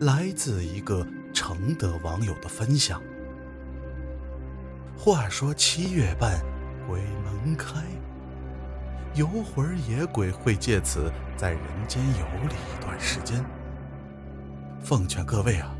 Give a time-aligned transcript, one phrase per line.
[0.00, 3.02] 来自一个承德网友的分享。
[4.96, 6.40] 话说七月半，
[6.86, 7.82] 鬼门开，
[9.14, 13.44] 游魂野鬼会借此在人间游历一段时间。
[14.80, 15.74] 奉劝各位啊，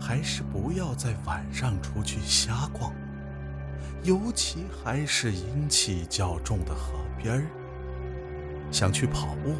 [0.00, 2.92] 还是不要在晚上出去瞎逛，
[4.02, 7.46] 尤其还是阴气较重的河边儿。
[8.72, 9.54] 想去跑步，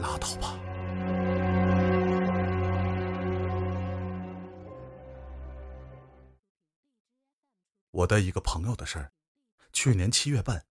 [0.00, 0.54] 拉倒吧。
[7.90, 9.12] 我的一个朋友的事儿，
[9.72, 10.66] 去年七月半。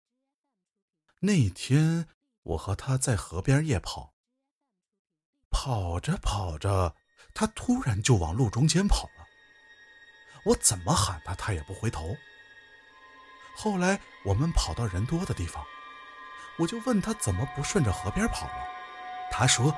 [1.22, 2.08] 那天
[2.44, 4.14] 我和他在河边夜跑，
[5.50, 6.96] 跑着跑着，
[7.34, 9.26] 他突然就往路中间跑了。
[10.46, 12.16] 我怎么喊他，他也不回头。
[13.56, 15.66] 后来我们跑到人多的地方，
[16.60, 18.68] 我就问他怎么不顺着河边跑了。
[19.32, 19.76] 他说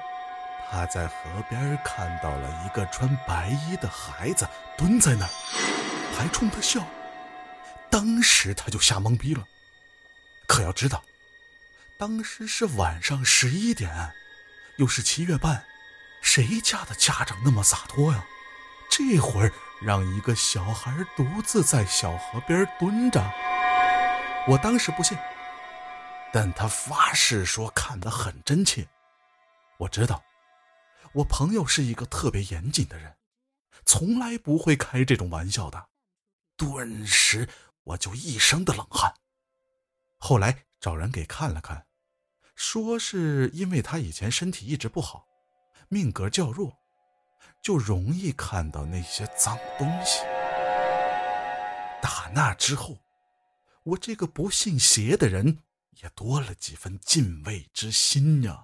[0.69, 5.31] 他在河边看到了一个穿白衣的孩子蹲在那儿，
[6.13, 6.85] 还冲他笑。
[7.89, 9.43] 当时他就吓懵逼了，
[10.47, 11.03] 可要知道，
[11.97, 14.13] 当时是晚上十一点，
[14.77, 15.65] 又是七月半，
[16.21, 18.23] 谁家的家长那么洒脱呀？
[18.91, 19.51] 这会儿
[19.81, 23.21] 让一个小孩独自在小河边蹲着，
[24.47, 25.17] 我当时不信，
[26.31, 28.87] 但他发誓说看得很真切。
[29.77, 30.23] 我知道，
[31.13, 33.15] 我朋友是一个特别严谨的人，
[33.85, 35.87] 从来不会开这种玩笑的，
[36.55, 37.49] 顿时。
[37.89, 39.13] 我就一身的冷汗。
[40.17, 41.87] 后来找人给看了看，
[42.55, 45.25] 说是因为他以前身体一直不好，
[45.87, 46.77] 命格较弱，
[47.63, 50.19] 就容易看到那些脏东西。
[52.01, 52.97] 打那之后，
[53.83, 55.59] 我这个不信邪的人
[56.01, 58.63] 也多了几分敬畏之心呀。